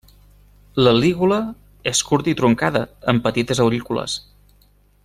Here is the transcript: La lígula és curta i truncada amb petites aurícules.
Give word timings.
La 0.87 0.93
lígula 0.99 1.37
és 1.93 2.01
curta 2.09 2.33
i 2.33 2.35
truncada 2.41 2.83
amb 3.15 3.25
petites 3.29 3.63
aurícules. 3.67 4.19